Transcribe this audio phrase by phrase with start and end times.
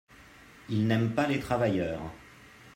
[0.69, 2.01] Ils n’aiment pas les travailleurs.